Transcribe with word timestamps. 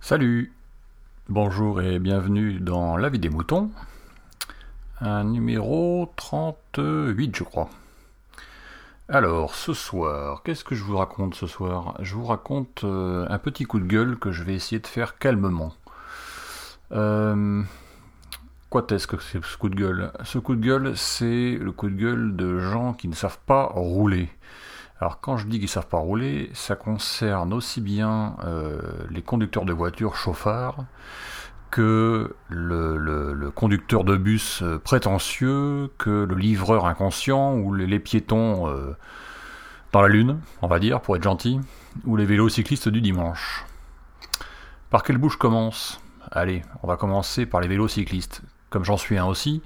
Salut, 0.00 0.52
bonjour 1.28 1.82
et 1.82 1.98
bienvenue 1.98 2.60
dans 2.60 2.96
La 2.96 3.10
vie 3.10 3.18
des 3.18 3.28
moutons, 3.28 3.70
un 5.00 5.24
numéro 5.24 6.10
38 6.16 7.36
je 7.36 7.44
crois. 7.44 7.68
Alors, 9.08 9.54
ce 9.54 9.74
soir, 9.74 10.42
qu'est-ce 10.42 10.64
que 10.64 10.74
je 10.74 10.84
vous 10.84 10.96
raconte 10.96 11.34
ce 11.34 11.46
soir? 11.46 11.98
Je 12.00 12.14
vous 12.14 12.24
raconte 12.24 12.84
euh, 12.84 13.26
un 13.28 13.38
petit 13.38 13.64
coup 13.64 13.80
de 13.80 13.84
gueule 13.84 14.18
que 14.18 14.32
je 14.32 14.44
vais 14.44 14.54
essayer 14.54 14.80
de 14.80 14.86
faire 14.86 15.18
calmement. 15.18 15.74
Euh, 16.92 17.62
quoi 18.72 18.86
est-ce 18.88 19.06
que 19.06 19.18
c'est 19.20 19.44
ce 19.44 19.58
coup 19.58 19.68
de 19.68 19.74
gueule 19.74 20.10
Ce 20.24 20.38
coup 20.38 20.56
de 20.56 20.64
gueule, 20.64 20.96
c'est 20.96 21.58
le 21.60 21.72
coup 21.72 21.90
de 21.90 21.94
gueule 21.94 22.34
de 22.36 22.58
gens 22.58 22.94
qui 22.94 23.06
ne 23.06 23.14
savent 23.14 23.38
pas 23.44 23.64
rouler. 23.64 24.30
Alors 24.98 25.20
quand 25.20 25.36
je 25.36 25.46
dis 25.46 25.58
qu'ils 25.58 25.66
ne 25.66 25.72
savent 25.72 25.88
pas 25.88 25.98
rouler, 25.98 26.50
ça 26.54 26.74
concerne 26.74 27.52
aussi 27.52 27.82
bien 27.82 28.34
euh, 28.44 28.80
les 29.10 29.20
conducteurs 29.20 29.66
de 29.66 29.74
voitures 29.74 30.16
chauffards 30.16 30.86
que 31.70 32.34
le, 32.48 33.50
conducteur 33.54 34.04
de 34.04 34.16
bus 34.16 34.62
euh, 34.62 34.78
prétentieux, 34.78 35.90
que 35.98 36.24
le 36.24 36.34
livreur 36.34 36.86
inconscient 36.86 37.56
ou 37.56 37.74
les, 37.74 37.98
piétons 37.98 38.70
euh, 38.70 38.96
dans 39.92 40.00
la 40.00 40.08
lune, 40.08 40.38
on 40.62 40.66
va 40.66 40.78
dire, 40.78 41.02
pour 41.02 41.14
être 41.16 41.22
gentil, 41.22 41.60
ou 42.06 42.16
les 42.16 42.24
vélos 42.24 42.48
cyclistes 42.48 42.88
du 42.88 43.02
dimanche. 43.02 43.66
Par 44.88 45.02
quelle 45.02 45.18
bouche 45.18 45.36
commence? 45.36 46.00
Allez, 46.30 46.62
on 46.82 46.86
va 46.86 46.96
commencer 46.96 47.44
par 47.44 47.60
les 47.60 47.68
vélos 47.68 47.88
cyclistes. 47.88 48.42
Comme 48.72 48.84
j'en 48.84 48.96
suis 48.96 49.18
un 49.18 49.26
aussi, 49.26 49.60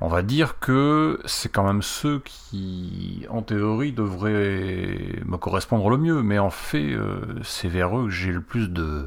on 0.00 0.08
va 0.08 0.22
dire 0.22 0.58
que 0.58 1.20
c'est 1.26 1.50
quand 1.50 1.64
même 1.64 1.82
ceux 1.82 2.20
qui, 2.24 3.26
en 3.28 3.42
théorie, 3.42 3.92
devraient 3.92 5.20
me 5.26 5.36
correspondre 5.36 5.90
le 5.90 5.98
mieux, 5.98 6.22
mais 6.22 6.38
en 6.38 6.48
fait, 6.48 6.92
euh, 6.92 7.20
c'est 7.44 7.68
vers 7.68 7.96
eux 7.98 8.04
que 8.04 8.10
j'ai 8.10 8.32
le 8.32 8.40
plus 8.40 8.70
de, 8.70 9.04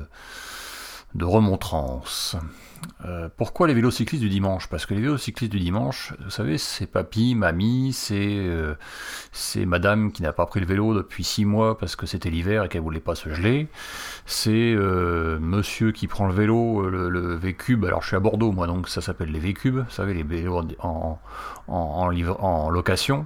de 1.16 1.26
remontrance. 1.26 2.38
Euh, 3.06 3.30
pourquoi 3.38 3.68
les 3.68 3.74
vélocyclistes 3.74 4.22
du 4.22 4.30
dimanche? 4.30 4.68
Parce 4.68 4.86
que 4.86 4.94
les 4.94 5.02
vélocyclistes 5.02 5.52
du 5.52 5.60
dimanche, 5.60 6.14
vous 6.24 6.30
savez, 6.30 6.58
c'est 6.58 6.86
papy, 6.86 7.34
mamie, 7.36 7.94
c'est 7.94 8.16
euh, 8.18 8.76
c'est 9.32 9.66
madame 9.66 10.12
qui 10.12 10.22
n'a 10.22 10.34
pas 10.34 10.46
pris 10.46 10.60
le 10.60 10.66
vélo 10.66 10.94
depuis 10.94 11.24
six 11.24 11.46
mois 11.46 11.78
parce 11.78 11.96
que 11.96 12.06
c'était 12.06 12.30
l'hiver 12.30 12.66
et 12.66 12.70
qu'elle 12.70 12.82
voulait 12.82 13.00
pas 13.00 13.16
se 13.16 13.34
geler. 13.34 13.68
C'est 14.26 14.52
euh, 14.52 15.40
monsieur 15.40 15.92
qui 15.92 16.08
prend 16.08 16.28
le 16.28 16.34
vélo, 16.34 16.90
le, 16.90 17.10
le 17.10 17.36
V-Cube. 17.36 17.86
Alors 17.86 18.02
je 18.02 18.08
suis 18.08 18.18
à 18.18 18.20
Bordeaux 18.20 18.52
moi, 18.52 18.68
donc 18.68 18.90
ça 18.90 19.02
s'appelle 19.02 19.32
les 19.32 19.40
V-Cubes. 19.40 19.78
Vous 19.78 19.92
savez, 19.92 20.14
les 20.14 20.24
vélos 20.24 20.62
en, 20.80 21.20
location, 22.70 23.26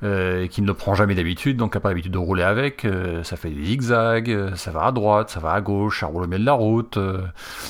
qui 0.00 0.62
ne 0.62 0.66
le 0.66 0.74
prend 0.74 0.94
jamais 0.94 1.14
d'habitude, 1.14 1.56
donc 1.56 1.74
n'a 1.74 1.80
pas 1.80 1.90
l'habitude 1.90 2.12
de 2.12 2.18
rouler 2.18 2.42
avec. 2.42 2.86
ça 3.22 3.36
fait 3.36 3.50
des 3.50 3.64
zigzags, 3.64 4.54
ça 4.56 4.70
va 4.70 4.86
à 4.86 4.92
droite, 4.92 5.30
ça 5.30 5.40
va 5.40 5.52
à 5.52 5.60
gauche, 5.60 6.00
ça 6.00 6.06
roule 6.06 6.24
au 6.24 6.26
milieu 6.26 6.40
de 6.40 6.46
la 6.46 6.52
route, 6.52 6.98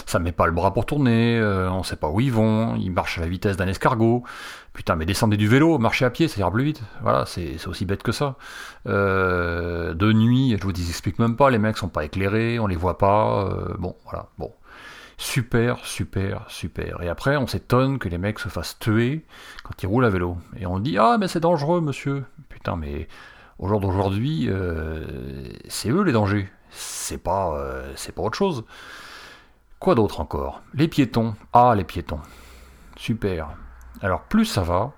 ça 0.06 0.18
met 0.18 0.32
pas 0.32 0.46
le 0.46 0.52
bras 0.52 0.72
pour 0.72 0.86
tourner 0.86 1.38
euh, 1.42 1.70
on 1.70 1.82
sait 1.82 1.96
pas 1.96 2.08
où 2.08 2.20
ils 2.20 2.32
vont, 2.32 2.76
ils 2.76 2.90
marchent 2.90 3.18
à 3.18 3.20
la 3.22 3.28
vitesse 3.28 3.56
d'un 3.56 3.68
escargot. 3.68 4.22
Putain, 4.72 4.96
mais 4.96 5.04
descendez 5.04 5.36
du 5.36 5.48
vélo, 5.48 5.78
marchez 5.78 6.04
à 6.04 6.10
pied, 6.10 6.28
ça 6.28 6.40
ira 6.40 6.50
plus 6.50 6.64
vite. 6.64 6.82
Voilà, 7.02 7.26
c'est 7.26 7.66
aussi 7.66 7.84
bête 7.84 8.02
que 8.02 8.12
ça. 8.12 8.36
Euh, 8.86 9.92
de 9.92 10.12
nuit, 10.12 10.56
je 10.58 10.62
vous 10.62 10.72
dis, 10.72 10.88
explique 10.88 11.18
même 11.18 11.36
pas, 11.36 11.50
les 11.50 11.58
mecs 11.58 11.76
sont 11.76 11.88
pas 11.88 12.04
éclairés, 12.04 12.58
on 12.58 12.66
les 12.66 12.76
voit 12.76 12.96
pas. 12.96 13.44
Euh, 13.44 13.74
bon, 13.78 13.96
voilà, 14.04 14.28
bon. 14.38 14.52
Super, 15.18 15.84
super, 15.84 16.46
super. 16.48 17.02
Et 17.02 17.08
après, 17.08 17.36
on 17.36 17.46
s'étonne 17.46 17.98
que 17.98 18.08
les 18.08 18.18
mecs 18.18 18.38
se 18.38 18.48
fassent 18.48 18.78
tuer 18.78 19.24
quand 19.62 19.82
ils 19.82 19.86
roulent 19.86 20.06
à 20.06 20.10
vélo. 20.10 20.38
Et 20.58 20.66
on 20.66 20.78
dit, 20.78 20.96
ah, 20.98 21.16
mais 21.20 21.28
c'est 21.28 21.40
dangereux, 21.40 21.80
monsieur. 21.80 22.24
Putain, 22.48 22.76
mais 22.76 23.08
au 23.58 23.68
jour 23.68 23.78
d'aujourd'hui, 23.78 24.48
c'est 25.68 25.90
eux 25.90 26.02
les 26.02 26.12
dangers. 26.12 26.48
C'est 26.70 27.22
pas, 27.22 27.62
c'est 27.94 28.14
pas 28.14 28.22
autre 28.22 28.38
chose. 28.38 28.64
Quoi 29.82 29.96
d'autre 29.96 30.20
encore? 30.20 30.62
Les 30.74 30.86
piétons. 30.86 31.34
Ah, 31.52 31.74
les 31.76 31.82
piétons. 31.82 32.20
Super. 32.94 33.48
Alors, 34.00 34.20
plus 34.22 34.44
ça 34.44 34.62
va, 34.62 34.92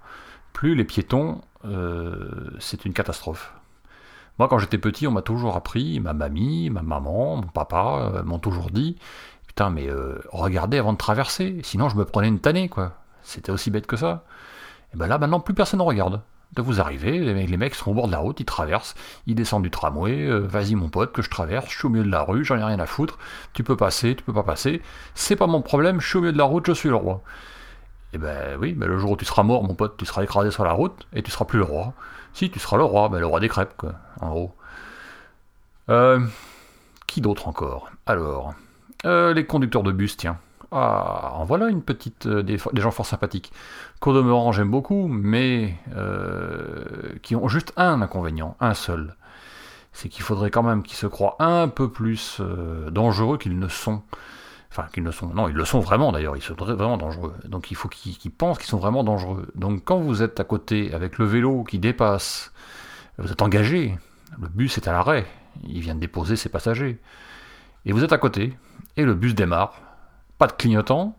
plus 0.53 0.75
les 0.75 0.85
piétons, 0.85 1.41
euh, 1.65 2.51
c'est 2.59 2.85
une 2.85 2.93
catastrophe. 2.93 3.55
Moi, 4.39 4.47
quand 4.47 4.59
j'étais 4.59 4.77
petit, 4.77 5.07
on 5.07 5.11
m'a 5.11 5.23
toujours 5.23 5.57
appris, 5.57 6.01
ma 6.01 6.13
mamie, 6.13 6.69
ma 6.69 6.83
maman, 6.83 7.37
mon 7.37 7.47
papa 7.47 8.11
euh, 8.15 8.23
m'ont 8.25 8.39
toujours 8.39 8.71
dit 8.71 8.99
Putain, 9.47 9.71
mais 9.71 9.89
euh, 9.89 10.21
regardez 10.31 10.77
avant 10.77 10.93
de 10.93 10.99
traverser, 10.99 11.61
sinon 11.63 11.89
je 11.89 11.97
me 11.97 12.05
prenais 12.05 12.29
une 12.29 12.41
tannée, 12.41 12.69
quoi. 12.69 12.93
C'était 13.23 13.53
aussi 13.53 13.71
bête 13.71 13.87
que 13.87 13.97
ça. 13.97 14.25
Et 14.93 14.99
ben 14.99 15.07
là, 15.07 15.17
maintenant, 15.17 15.41
plus 15.41 15.55
personne 15.55 15.81
ne 15.81 15.85
regarde 15.85 16.17
de 16.17 16.21
vous 16.63 16.81
arriver, 16.81 17.19
les 17.19 17.57
mecs 17.57 17.75
sont 17.75 17.91
au 17.91 17.95
bord 17.95 18.07
de 18.07 18.13
la 18.13 18.19
route, 18.19 18.41
ils 18.41 18.45
traversent, 18.45 18.95
ils 19.27 19.35
descendent 19.35 19.63
du 19.63 19.71
tramway, 19.71 20.27
euh, 20.27 20.39
vas-y 20.39 20.75
mon 20.75 20.89
pote, 20.89 21.13
que 21.13 21.23
je 21.23 21.31
traverse, 21.31 21.71
je 21.71 21.79
suis 21.79 21.87
au 21.87 21.91
milieu 21.91 22.05
de 22.05 22.11
la 22.11 22.23
rue, 22.23 22.45
j'en 22.45 22.57
ai 22.57 22.65
rien 22.65 22.79
à 22.79 22.87
foutre, 22.87 23.19
tu 23.53 23.65
peux 23.65 23.77
passer, 23.77 24.15
tu 24.15 24.23
peux 24.23 24.33
pas 24.33 24.43
passer, 24.43 24.83
c'est 25.15 25.37
pas 25.37 25.47
mon 25.47 25.63
problème, 25.63 26.01
je 26.01 26.09
suis 26.09 26.19
au 26.19 26.21
milieu 26.21 26.33
de 26.33 26.39
la 26.39 26.45
route, 26.45 26.67
je 26.67 26.73
suis 26.73 26.89
le 26.89 26.97
roi. 26.97 27.23
Et 28.13 28.17
eh 28.17 28.19
ben 28.19 28.57
oui, 28.61 28.75
mais 28.77 28.87
le 28.87 28.97
jour 28.99 29.13
où 29.13 29.17
tu 29.17 29.25
seras 29.25 29.43
mort, 29.43 29.65
mon 29.65 29.75
pote, 29.75 29.97
tu 29.97 30.07
seras 30.07 30.23
écrasé 30.23 30.53
sur 30.53 30.65
la 30.65 30.73
route, 30.73 31.07
et 31.13 31.23
tu 31.23 31.31
seras 31.31 31.47
plus 31.47 31.59
le 31.59 31.65
roi. 31.65 31.95
Si, 32.33 32.51
tu 32.51 32.59
seras 32.61 32.77
le 32.77 32.85
roi, 32.85 33.09
ben 33.09 33.19
le 33.19 33.27
roi 33.27 33.41
des 33.41 33.49
crêpes, 33.49 33.75
quoi, 33.77 33.95
en 34.21 34.31
gros. 34.31 34.55
Euh, 35.89 36.21
qui 37.07 37.21
d'autre 37.21 37.49
encore? 37.49 37.91
Alors, 38.07 38.55
euh, 39.05 39.35
les 39.35 39.45
conducteurs 39.47 39.83
de 39.83 39.93
bus, 39.93 40.17
tiens. 40.17 40.39
Ah, 40.71 41.33
en 41.35 41.45
voilà 41.45 41.69
une 41.69 41.83
petite. 41.83 42.27
Euh, 42.27 42.43
des, 42.43 42.59
gens 42.75 42.91
fort 42.91 43.07
sympathiques. 43.07 43.53
Qu'au 44.01 44.13
demeurant, 44.13 44.53
j'aime 44.53 44.71
beaucoup, 44.71 45.09
mais 45.09 45.75
euh, 45.97 46.85
qui 47.23 47.37
ont 47.37 47.49
juste 47.49 47.73
un 47.77 48.03
inconvénient, 48.03 48.57
un 48.61 48.75
seul. 48.75 49.17
C'est 49.93 50.09
qu'il 50.09 50.23
faudrait 50.23 50.51
quand 50.51 50.63
même 50.63 50.83
qu'ils 50.83 50.97
se 50.97 51.07
croient 51.07 51.37
un 51.39 51.69
peu 51.69 51.91
plus 51.91 52.39
euh, 52.41 52.91
dangereux 52.91 53.39
qu'ils 53.39 53.59
ne 53.59 53.69
sont. 53.69 54.03
Enfin, 54.71 54.89
qu'ils 54.93 55.05
ne 55.05 55.13
sont. 55.13 55.29
Non, 55.29 55.49
ils 55.49 55.55
le 55.55 55.65
sont 55.65 55.81
vraiment 55.81 56.11
d'ailleurs, 56.11 56.37
ils 56.37 56.43
sont 56.43 56.55
vraiment 56.55 56.97
dangereux. 56.97 57.35
Donc 57.45 57.71
il 57.71 57.77
faut 57.77 57.89
qu'ils 57.89 58.33
pensent 58.33 58.59
qu'ils 58.59 58.69
sont 58.69 58.79
vraiment 58.79 59.05
dangereux. 59.05 59.47
Donc 59.55 59.85
quand 59.85 59.99
vous 59.99 60.23
êtes 60.23 60.41
à 60.41 60.45
côté 60.45 60.93
avec 60.93 61.19
le 61.19 61.25
vélo 61.27 61.63
qui 61.63 61.79
dépasse, 61.79 62.53
vous 63.19 63.31
êtes 63.31 63.41
engagé, 63.41 63.97
le 64.41 64.49
bus 64.49 64.77
est 64.77 64.89
à 64.89 64.93
l'arrêt, 64.93 65.27
il 65.63 65.81
vient 65.81 65.95
de 65.95 66.01
déposer 66.01 66.35
ses 66.35 66.49
passagers. 66.49 66.99
Et 67.87 67.93
vous 67.93 68.03
êtes 68.03 68.13
à 68.13 68.19
côté, 68.19 68.57
et 68.97 69.05
le 69.05 69.15
bus 69.15 69.35
démarre 69.35 69.75
pas 70.39 70.47
de 70.47 70.53
clignotant, 70.53 71.17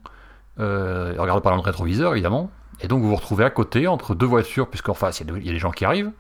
euh, 0.60 1.16
regardez 1.18 1.42
pas 1.42 1.50
dans 1.50 1.58
le 1.58 1.62
rétroviseur 1.62 2.14
évidemment, 2.14 2.50
et 2.82 2.88
donc 2.88 3.02
vous 3.02 3.10
vous 3.10 3.16
retrouvez 3.16 3.46
à 3.46 3.50
côté 3.50 3.88
entre 3.88 4.16
deux 4.16 4.26
voitures, 4.26 4.70
puisqu'en 4.70 4.94
face 4.94 5.20
il 5.22 5.46
y, 5.46 5.50
a 5.50 5.54
des 5.54 5.60
gens 5.60 5.72
qui 5.72 5.86
arrivent, 5.86 6.12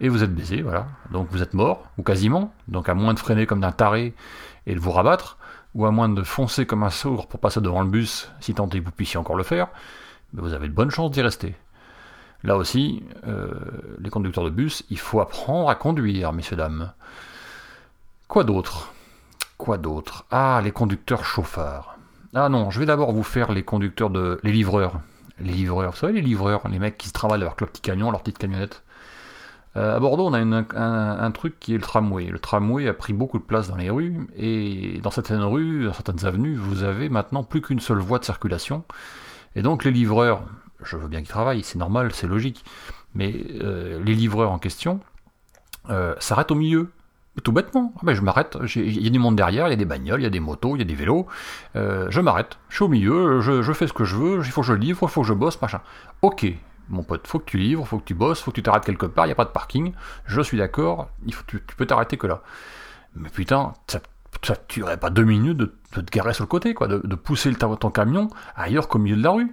et 0.00 0.08
vous 0.08 0.22
êtes 0.22 0.34
baisé, 0.34 0.62
voilà. 0.62 0.86
Donc 1.10 1.28
vous 1.30 1.42
êtes 1.42 1.54
mort, 1.54 1.84
ou 1.98 2.02
quasiment, 2.02 2.52
donc 2.68 2.88
à 2.88 2.94
moins 2.94 3.14
de 3.14 3.18
freiner 3.18 3.46
comme 3.46 3.60
d'un 3.60 3.72
taré 3.72 4.14
et 4.66 4.74
de 4.74 4.80
vous 4.80 4.90
rabattre, 4.90 5.38
ou 5.74 5.86
à 5.86 5.90
moins 5.90 6.08
de 6.08 6.22
foncer 6.22 6.66
comme 6.66 6.82
un 6.82 6.90
sourd 6.90 7.26
pour 7.26 7.40
passer 7.40 7.60
devant 7.60 7.82
le 7.82 7.88
bus, 7.88 8.30
si 8.40 8.54
tant 8.54 8.68
est 8.68 8.80
que 8.80 8.84
vous 8.84 8.90
puissiez 8.90 9.18
encore 9.18 9.36
le 9.36 9.44
faire, 9.44 9.68
mais 10.32 10.42
vous 10.42 10.52
avez 10.52 10.68
de 10.68 10.72
bonnes 10.72 10.90
chances 10.90 11.10
d'y 11.10 11.22
rester. 11.22 11.54
Là 12.42 12.56
aussi, 12.56 13.02
euh, 13.26 13.54
les 13.98 14.10
conducteurs 14.10 14.44
de 14.44 14.50
bus, 14.50 14.84
il 14.90 14.98
faut 14.98 15.20
apprendre 15.20 15.70
à 15.70 15.74
conduire, 15.74 16.32
messieurs, 16.32 16.56
dames. 16.56 16.92
Quoi 18.28 18.44
d'autre? 18.44 18.92
Quoi 19.56 19.78
d'autre? 19.78 20.26
Ah, 20.30 20.60
les 20.62 20.70
conducteurs 20.70 21.24
chauffards. 21.24 21.93
Ah 22.34 22.48
non, 22.48 22.70
je 22.70 22.80
vais 22.80 22.86
d'abord 22.86 23.12
vous 23.12 23.22
faire 23.22 23.52
les 23.52 23.62
conducteurs 23.62 24.10
de. 24.10 24.40
les 24.42 24.52
livreurs. 24.52 25.00
Les 25.40 25.52
livreurs, 25.52 25.92
vous 25.92 25.96
savez, 25.96 26.12
les 26.14 26.20
livreurs, 26.20 26.66
les 26.68 26.78
mecs 26.78 26.98
qui 26.98 27.08
se 27.08 27.12
travaillent 27.12 27.42
avec 27.42 27.60
leur 27.60 27.70
petit 27.70 27.82
camion, 27.82 28.10
leur 28.10 28.22
petite 28.22 28.38
camionnette. 28.38 28.82
Euh, 29.76 29.96
à 29.96 30.00
Bordeaux, 30.00 30.26
on 30.26 30.32
a 30.32 30.38
un, 30.38 31.30
truc 31.32 31.58
qui 31.58 31.74
est 31.74 31.76
le 31.76 31.82
tramway. 31.82 32.26
Le 32.26 32.38
tramway 32.38 32.88
a 32.88 32.94
pris 32.94 33.12
beaucoup 33.12 33.38
de 33.38 33.44
place 33.44 33.68
dans 33.68 33.76
les 33.76 33.90
rues, 33.90 34.28
et 34.36 35.00
dans 35.02 35.10
certaines 35.10 35.42
rues, 35.42 35.86
dans 35.86 35.92
certaines 35.92 36.24
avenues, 36.24 36.54
vous 36.54 36.84
avez 36.84 37.08
maintenant 37.08 37.42
plus 37.42 37.60
qu'une 37.60 37.80
seule 37.80 37.98
voie 37.98 38.18
de 38.18 38.24
circulation. 38.24 38.84
Et 39.56 39.62
donc 39.62 39.84
les 39.84 39.90
livreurs, 39.90 40.42
je 40.82 40.96
veux 40.96 41.08
bien 41.08 41.20
qu'ils 41.20 41.28
travaillent, 41.28 41.64
c'est 41.64 41.78
normal, 41.78 42.12
c'est 42.12 42.28
logique, 42.28 42.64
mais 43.14 43.34
euh, 43.60 44.02
les 44.04 44.14
livreurs 44.14 44.52
en 44.52 44.58
question 44.58 45.00
euh, 45.90 46.14
s'arrêtent 46.18 46.52
au 46.52 46.56
milieu. 46.56 46.90
Tout 47.42 47.50
bêtement, 47.50 47.92
ah 47.96 48.00
ben 48.04 48.14
je 48.14 48.20
m'arrête, 48.20 48.56
il 48.76 49.02
y 49.02 49.06
a 49.08 49.10
du 49.10 49.18
monde 49.18 49.34
derrière, 49.34 49.66
il 49.66 49.70
y 49.70 49.72
a 49.72 49.76
des 49.76 49.84
bagnoles, 49.84 50.20
il 50.20 50.24
y 50.24 50.26
a 50.26 50.30
des 50.30 50.38
motos, 50.38 50.76
il 50.76 50.78
y 50.78 50.82
a 50.82 50.84
des 50.84 50.94
vélos, 50.94 51.26
euh, 51.74 52.06
je 52.08 52.20
m'arrête, 52.20 52.58
je 52.68 52.76
suis 52.76 52.84
au 52.84 52.88
milieu, 52.88 53.40
je, 53.40 53.72
fais 53.72 53.88
ce 53.88 53.92
que 53.92 54.04
je 54.04 54.14
veux, 54.14 54.42
il 54.44 54.50
faut 54.52 54.60
que 54.60 54.68
je 54.68 54.72
livre, 54.72 55.00
il 55.02 55.08
faut 55.08 55.22
que 55.22 55.26
je 55.26 55.34
bosse, 55.34 55.60
machin. 55.60 55.80
Ok, 56.22 56.46
mon 56.88 57.02
pote, 57.02 57.26
faut 57.26 57.40
que 57.40 57.44
tu 57.44 57.58
livres, 57.58 57.84
faut 57.84 57.98
que 57.98 58.04
tu 58.04 58.14
bosses, 58.14 58.40
faut 58.40 58.52
que 58.52 58.56
tu 58.56 58.62
t'arrêtes 58.62 58.84
quelque 58.84 59.06
part, 59.06 59.26
il 59.26 59.30
n'y 59.30 59.32
a 59.32 59.36
pas 59.36 59.46
de 59.46 59.50
parking, 59.50 59.92
je 60.26 60.40
suis 60.42 60.56
d'accord, 60.56 61.10
tu, 61.48 61.58
peux 61.58 61.86
t'arrêter 61.86 62.16
que 62.16 62.28
là. 62.28 62.42
Mais 63.16 63.30
putain, 63.30 63.72
ça, 63.88 63.98
ça 64.44 64.54
tuerait 64.54 64.98
pas 64.98 65.10
deux 65.10 65.24
minutes 65.24 65.56
de, 65.56 65.74
te 65.90 66.10
garer 66.12 66.34
sur 66.34 66.44
le 66.44 66.48
côté, 66.48 66.72
quoi, 66.72 66.86
de, 66.86 67.14
pousser 67.16 67.52
ton 67.54 67.90
camion 67.90 68.28
ailleurs 68.54 68.86
qu'au 68.86 69.00
milieu 69.00 69.16
de 69.16 69.22
la 69.24 69.30
rue 69.30 69.52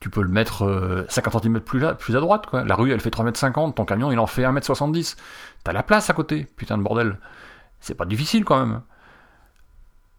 tu 0.00 0.10
peux 0.10 0.22
le 0.22 0.28
mettre 0.28 1.06
50 1.08 1.34
euh, 1.34 1.40
cm 1.40 1.60
plus, 1.60 1.84
à 2.16 2.20
droite, 2.20 2.46
quoi. 2.46 2.64
La 2.64 2.74
rue, 2.74 2.92
elle 2.92 3.00
fait 3.00 3.10
3m50, 3.10 3.74
ton 3.74 3.84
camion, 3.84 4.12
il 4.12 4.18
en 4.18 4.26
fait 4.26 4.42
1m70. 4.42 5.16
T'as 5.64 5.72
la 5.72 5.82
place 5.82 6.08
à 6.10 6.14
côté, 6.14 6.46
putain 6.56 6.78
de 6.78 6.82
bordel. 6.82 7.18
C'est 7.80 7.94
pas 7.94 8.04
difficile 8.04 8.44
quand 8.44 8.64
même. 8.64 8.82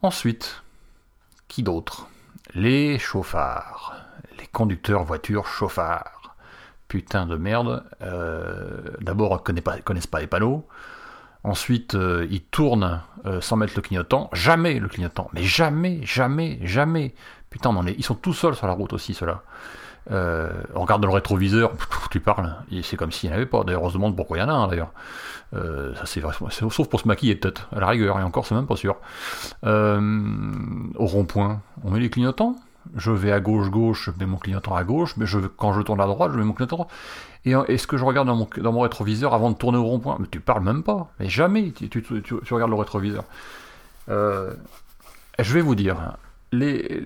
Ensuite, 0.02 0.64
qui 1.48 1.64
d'autre? 1.64 2.08
Les 2.54 3.00
chauffards. 3.00 3.96
Les 4.38 4.48
conducteurs 4.48 5.04
voitures 5.04 5.48
chauffards. 5.48 6.36
putain 6.88 7.25
de 7.25 7.38
merde. 7.38 7.84
Euh, 8.02 8.82
D'abord, 9.02 9.38
ils 9.40 9.44
connaissent 9.44 9.64
pas, 9.64 9.80
connaissent 9.80 10.08
pas 10.08 10.20
les 10.20 10.28
panneaux. 10.28 10.68
Ensuite, 11.44 11.95
euh, 11.95 12.27
ils 12.30 12.41
tournent 12.41 13.01
euh, 13.25 13.41
sans 13.41 13.56
mettre 13.56 13.74
le 13.75 13.81
clignotant. 13.81 14.30
Jamais 14.33 14.80
le 14.80 14.88
clignotant. 14.88 15.30
Mais 15.33 15.44
jamais, 15.44 16.01
jamais, 16.03 16.59
jamais. 16.63 17.13
Putain, 17.50 17.74
ils 17.97 18.03
sont 18.03 18.15
tout 18.15 18.33
seuls 18.33 18.56
sur 18.56 18.68
la 18.68 18.74
route 18.74 18.94
aussi, 18.94 19.13
ceux-là. 19.13 19.41
Euh, 20.12 20.50
on 20.75 20.81
regarde 20.81 21.01
dans 21.01 21.07
le 21.07 21.13
rétroviseur, 21.13 21.71
tu 22.09 22.19
parles, 22.19 22.56
c'est 22.83 22.97
comme 22.97 23.12
s'il 23.12 23.30
n'y 23.30 23.36
en 23.36 23.38
avait 23.38 23.45
pas. 23.45 23.63
D'ailleurs, 23.63 23.83
on 23.83 23.89
se 23.89 23.94
demande 23.94 24.15
pourquoi 24.15 24.38
il 24.38 24.41
y 24.41 24.44
en 24.44 24.50
a 24.50 24.53
un, 24.53 24.68
d'ailleurs. 24.68 24.91
Euh, 25.56 25.94
sauf 26.06 26.88
pour 26.88 27.00
se 27.00 27.07
maquiller, 27.07 27.36
peut-être, 27.36 27.69
à 27.75 27.80
la 27.80 27.88
rigueur, 27.88 28.19
et 28.19 28.24
encore, 28.24 28.45
c'est 28.45 28.56
même 28.56 28.68
pas 28.68 28.75
sûr. 28.75 28.97
Au 29.63 31.06
rond-point, 31.06 31.62
on 31.83 31.91
met 31.91 32.00
les 32.00 32.09
clignotants. 32.09 32.56
Je 32.95 33.12
vais 33.12 33.31
à 33.31 33.39
gauche-gauche, 33.39 34.06
je 34.06 34.12
mets 34.19 34.25
mon 34.25 34.38
clignotant 34.38 34.75
à 34.75 34.83
gauche, 34.83 35.15
mais 35.18 35.25
je, 35.25 35.39
quand 35.39 35.74
je 35.74 35.81
tourne 35.81 36.01
à 36.01 36.07
droite, 36.07 36.31
je 36.33 36.38
mets 36.38 36.44
mon 36.44 36.53
clignotant 36.53 36.75
à 36.75 36.80
droite. 36.86 36.91
Et 37.45 37.51
est-ce 37.51 37.88
que 37.88 37.97
je 37.97 38.03
regarde 38.03 38.27
dans 38.27 38.71
mon, 38.71 38.81
rétroviseur 38.81 39.33
avant 39.33 39.50
de 39.50 39.56
tourner 39.56 39.77
au 39.77 39.86
rond-point 39.86 40.18
Mais 40.19 40.27
tu 40.30 40.39
parles 40.39 40.63
même 40.63 40.83
pas. 40.83 41.12
Mais 41.19 41.30
jamais 41.30 41.71
tu, 41.71 41.89
tu, 41.89 42.01
tu, 42.01 42.53
regardes 42.53 42.71
le 42.71 42.77
rétroviseur. 42.77 43.24
je 44.07 45.53
vais 45.53 45.62
vous 45.62 45.75
dire, 45.75 46.18
les, 46.51 47.03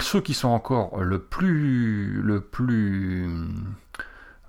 ceux 0.00 0.20
qui 0.20 0.34
sont 0.34 0.48
encore 0.48 1.02
le 1.02 1.18
plus, 1.20 2.20
le 2.22 2.40
plus, 2.40 3.28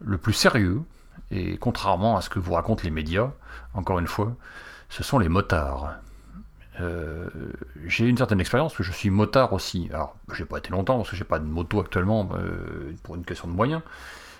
le 0.02 0.18
plus 0.18 0.34
sérieux, 0.34 0.82
et 1.32 1.58
contrairement 1.58 2.18
à 2.18 2.22
ce 2.22 2.30
que 2.30 2.40
vous 2.40 2.54
racontent 2.54 2.84
les 2.84 2.92
médias, 2.92 3.32
encore 3.74 4.00
une 4.00 4.08
fois, 4.08 4.34
ce 4.90 5.04
sont 5.04 5.20
les 5.20 5.30
motards. 5.30 5.94
Euh, 6.80 7.28
j'ai 7.86 8.06
une 8.06 8.18
certaine 8.18 8.40
expérience, 8.40 8.76
que 8.76 8.84
je 8.84 8.92
suis 8.92 9.10
motard 9.10 9.54
aussi. 9.54 9.90
Alors, 9.92 10.16
j'ai 10.34 10.46
pas 10.46 10.60
été 10.60 10.70
longtemps 10.70 10.98
parce 10.98 11.10
que 11.10 11.16
j'ai 11.16 11.24
pas 11.24 11.40
de 11.40 11.46
moto 11.46 11.80
actuellement 11.80 12.30
euh, 12.34 12.94
pour 13.04 13.16
une 13.16 13.26
question 13.26 13.48
de 13.48 13.54
moyens. 13.54 13.82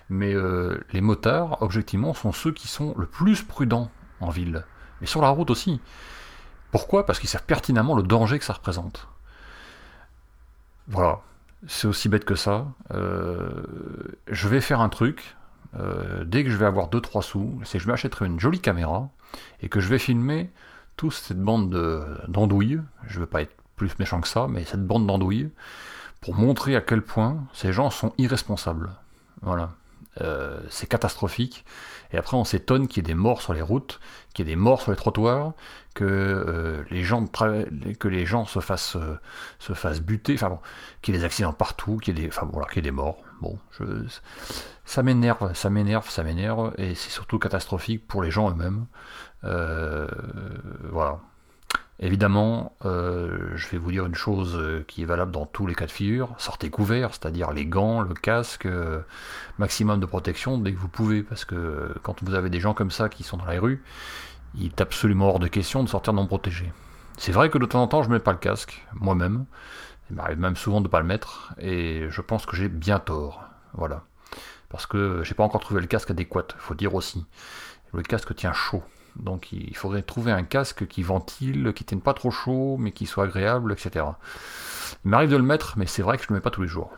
Mais 0.10 0.34
euh, 0.34 0.80
les 0.94 1.02
motards, 1.02 1.62
objectivement, 1.62 2.14
sont 2.14 2.32
ceux 2.32 2.52
qui 2.52 2.68
sont 2.68 2.94
le 2.98 3.06
plus 3.06 3.44
prudents 3.44 3.92
en 4.20 4.30
ville. 4.30 4.64
Mais 5.02 5.08
sur 5.08 5.22
la 5.22 5.30
route 5.30 5.50
aussi. 5.50 5.82
Pourquoi? 6.72 7.06
Parce 7.06 7.20
qu'ils 7.20 7.30
savent 7.30 7.46
pertinemment 7.46 7.96
le 7.96 8.04
danger 8.04 8.40
que 8.40 8.46
ça 8.46 8.54
représente. 8.54 9.08
Voilà, 10.88 11.20
c'est 11.68 11.88
aussi 11.88 12.08
bête 12.08 12.26
que 12.26 12.36
ça. 12.36 12.68
Euh, 12.92 13.64
je 14.28 14.48
vais 14.48 14.62
faire 14.62 14.80
un 14.80 14.90
truc. 14.90 15.36
Euh, 15.78 16.24
dès 16.24 16.44
que 16.44 16.50
je 16.50 16.56
vais 16.56 16.66
avoir 16.66 16.90
2-3 16.90 17.22
sous, 17.22 17.60
c'est 17.64 17.78
que 17.78 17.84
je 17.84 17.90
m'achèterai 17.90 18.26
une 18.26 18.40
jolie 18.40 18.62
caméra 18.62 19.10
et 19.62 19.68
que 19.68 19.82
je 19.82 19.90
vais 19.90 20.00
filmer 20.00 20.50
toute 20.96 21.14
cette 21.14 21.40
bande 21.40 21.70
d'andouilles. 22.28 22.80
je 23.06 23.16
ne 23.16 23.20
veux 23.22 23.26
pas 23.26 23.42
être 23.42 23.56
plus 23.76 23.98
méchant 24.00 24.22
que 24.22 24.28
ça, 24.28 24.48
mais 24.50 24.64
cette 24.64 24.86
bande 24.86 25.06
d'andouilles 25.06 25.52
pour 26.22 26.36
montrer 26.36 26.76
à 26.76 26.82
quel 26.82 27.02
point 27.02 27.44
ces 27.54 27.74
gens 27.74 27.90
sont 27.90 28.14
irresponsables. 28.18 28.92
Voilà. 29.42 29.72
Euh, 30.22 30.60
c'est 30.70 30.88
catastrophique. 30.88 31.66
Et 32.12 32.18
après, 32.18 32.38
on 32.38 32.46
s'étonne 32.46 32.88
qu'il 32.88 33.04
y 33.04 33.06
ait 33.06 33.14
des 33.14 33.16
morts 33.16 33.42
sur 33.42 33.54
les 33.54 33.62
routes, 33.62 34.00
qu'il 34.34 34.48
y 34.48 34.50
ait 34.50 34.54
des 34.54 34.60
morts 34.60 34.82
sur 34.82 34.92
les 34.92 34.98
trottoirs, 34.98 35.54
que 35.94 36.06
euh, 36.06 36.84
les 36.90 37.04
gens 37.04 38.46
se 38.46 38.60
fassent 38.60 38.96
euh, 38.96 39.20
se 39.60 39.74
fassent 39.74 40.02
buter, 40.02 40.36
enfin 40.36 40.50
bon, 40.50 40.60
qu'il 41.02 41.14
y 41.14 41.18
ait 41.18 41.20
des 41.20 41.26
accidents 41.26 41.54
partout, 41.54 41.98
qu'il 41.98 42.18
y 42.18 42.20
ait 42.20 42.28
des, 42.28 42.30
enfin 42.30 42.50
qu'il 42.68 42.78
y 42.78 42.80
ait 42.80 42.82
des 42.82 42.92
morts. 42.92 43.18
Bon, 43.42 43.60
ça 44.86 45.04
m'énerve, 45.04 45.54
ça 45.54 45.70
m'énerve, 45.70 46.10
ça 46.10 46.24
m'énerve, 46.24 46.74
et 46.78 46.96
c'est 46.96 47.12
surtout 47.12 47.38
catastrophique 47.38 48.08
pour 48.08 48.24
les 48.24 48.32
gens 48.32 48.50
eux-mêmes. 48.50 48.88
voilà. 49.44 51.20
Évidemment, 52.00 52.76
euh, 52.86 53.54
je 53.56 53.68
vais 53.70 53.80
vous 53.80 53.92
dire 53.92 54.06
une 54.06 54.14
chose 54.14 54.56
euh, 54.56 54.86
qui 54.88 55.02
est 55.02 55.06
valable 55.06 55.32
dans 55.32 55.48
tous 55.48 55.66
les 55.66 55.74
cas 55.74 55.88
de 55.88 55.92
figure. 55.92 56.36
Sortez 56.38 56.70
couvert, 56.70 57.10
c'est-à-dire 57.12 57.52
les 57.52 57.66
gants, 57.66 58.02
le 58.02 58.14
casque, 58.14 58.68
euh, 58.68 59.02
maximum 59.58 60.00
de 60.00 60.06
protection 60.06 60.60
dès 60.60 60.74
que 60.74 60.78
vous 60.78 60.90
pouvez, 60.90 61.24
parce 61.24 61.44
que 61.44 61.96
quand 62.04 62.22
vous 62.24 62.36
avez 62.36 62.52
des 62.52 62.60
gens 62.60 62.76
comme 62.76 62.92
ça 62.92 63.10
qui 63.10 63.24
sont 63.24 63.38
dans 63.38 63.46
la 63.46 63.60
rue, 63.60 63.84
il 64.56 64.68
est 64.68 64.82
absolument 64.82 65.30
hors 65.30 65.40
de 65.40 65.48
question 65.48 65.84
de 65.84 65.90
sortir 65.90 66.14
non 66.14 66.28
protégé. 66.28 66.72
C'est 67.18 67.32
vrai 67.32 67.50
que 67.50 67.58
de 67.58 67.66
temps 67.66 67.82
en 67.82 67.88
temps, 67.88 68.04
je 68.04 68.10
ne 68.10 68.14
mets 68.14 68.20
pas 68.20 68.32
le 68.32 68.38
casque, 68.38 68.86
moi-même. 68.94 69.46
Il 70.12 70.18
m'arrive 70.18 70.40
même 70.40 70.56
souvent 70.56 70.82
de 70.82 70.88
ne 70.88 70.92
pas 70.92 71.00
le 71.00 71.06
mettre, 71.06 71.56
et 71.58 72.06
je 72.12 72.22
pense 72.22 72.46
que 72.46 72.56
j'ai 72.56 72.70
bien 72.70 73.00
tort. 73.00 73.44
Voilà. 73.74 74.04
Parce 74.70 74.86
que 74.86 75.24
j'ai 75.24 75.34
pas 75.34 75.44
encore 75.44 75.62
trouvé 75.62 75.82
le 75.82 75.88
casque 75.88 76.12
adéquat, 76.12 76.46
faut 76.60 76.76
dire 76.76 76.94
aussi. 76.94 77.26
Le 77.92 78.04
casque 78.04 78.36
tient 78.36 78.54
chaud. 78.54 78.84
Donc 79.20 79.52
il 79.52 79.76
faudrait 79.76 80.02
trouver 80.02 80.32
un 80.32 80.44
casque 80.44 80.88
qui 80.88 81.04
ventile, 81.04 81.74
qui 81.76 81.84
tienne 81.84 82.02
pas 82.02 82.14
trop 82.14 82.32
chaud, 82.32 82.78
mais 82.80 82.92
qui 82.92 83.06
soit 83.06 83.26
agréable, 83.26 83.74
etc. 83.74 84.06
Il 85.06 85.10
m'arrive 85.10 85.30
de 85.30 85.38
le 85.38 85.44
mettre, 85.44 85.78
mais 85.78 85.86
c'est 85.86 86.02
vrai 86.02 86.18
que 86.18 86.24
je 86.24 86.28
ne 86.30 86.34
le 86.34 86.40
mets 86.40 86.44
pas 86.44 86.52
tous 86.52 86.62
les 86.62 86.68
jours. 86.68 86.92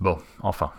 Bon, 0.00 0.18
enfin. 0.40 0.72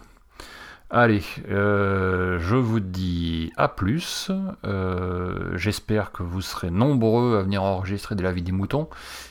Allez, 0.91 1.23
euh, 1.49 2.37
je 2.39 2.55
vous 2.55 2.79
dis 2.79 3.51
à 3.57 3.67
plus. 3.67 4.29
Euh, 4.65 5.57
j'espère 5.57 6.11
que 6.11 6.21
vous 6.21 6.41
serez 6.41 6.69
nombreux 6.69 7.39
à 7.39 7.41
venir 7.41 7.63
enregistrer 7.63 8.13
de 8.13 8.21
la 8.21 8.31
vie 8.31 8.43
des 8.43 8.51
moutons. 8.51 8.87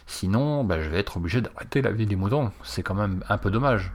Sinon, 0.07 0.65
ben, 0.65 0.81
je 0.81 0.91
vais 0.91 0.99
être 0.99 1.17
obligé 1.17 1.41
d'arrêter 1.41 1.81
la 1.81 1.93
vie 1.93 2.07
des 2.07 2.17
moutons. 2.17 2.51
C'est 2.65 2.83
quand 2.83 2.95
même 2.95 3.23
un 3.29 3.39
peu 3.39 3.53
dommage. 3.53 3.93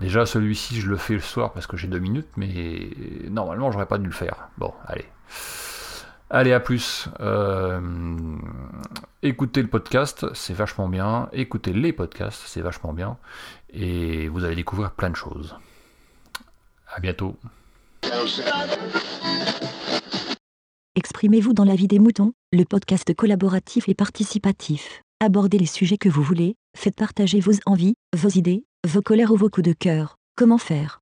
Déjà, 0.00 0.26
celui-ci, 0.26 0.80
je 0.80 0.88
le 0.88 0.96
fais 0.96 1.14
le 1.14 1.20
soir 1.20 1.52
parce 1.52 1.66
que 1.66 1.76
j'ai 1.76 1.88
deux 1.88 1.98
minutes, 1.98 2.28
mais 2.36 2.90
normalement, 3.28 3.72
j'aurais 3.72 3.86
pas 3.86 3.98
dû 3.98 4.06
le 4.06 4.12
faire. 4.12 4.48
Bon, 4.56 4.72
allez. 4.86 5.06
Allez, 6.34 6.54
à 6.54 6.60
plus. 6.60 7.10
Euh, 7.20 7.78
écoutez 9.22 9.60
le 9.60 9.68
podcast, 9.68 10.24
c'est 10.32 10.54
vachement 10.54 10.88
bien. 10.88 11.28
Écoutez 11.34 11.74
les 11.74 11.92
podcasts, 11.92 12.44
c'est 12.46 12.62
vachement 12.62 12.94
bien. 12.94 13.18
Et 13.70 14.28
vous 14.28 14.42
allez 14.42 14.56
découvrir 14.56 14.92
plein 14.92 15.10
de 15.10 15.16
choses. 15.16 15.54
À 16.90 17.00
bientôt. 17.00 17.36
Exprimez-vous 20.96 21.52
dans 21.52 21.64
la 21.66 21.74
vie 21.74 21.86
des 21.86 21.98
moutons, 21.98 22.32
le 22.50 22.64
podcast 22.64 23.14
collaboratif 23.14 23.90
et 23.90 23.94
participatif. 23.94 25.02
Abordez 25.20 25.58
les 25.58 25.66
sujets 25.66 25.98
que 25.98 26.08
vous 26.08 26.22
voulez, 26.22 26.54
faites 26.74 26.96
partager 26.96 27.40
vos 27.40 27.52
envies, 27.66 27.94
vos 28.16 28.30
idées, 28.30 28.64
vos 28.88 29.02
colères 29.02 29.32
ou 29.32 29.36
vos 29.36 29.50
coups 29.50 29.68
de 29.68 29.74
cœur. 29.74 30.16
Comment 30.34 30.58
faire? 30.58 31.01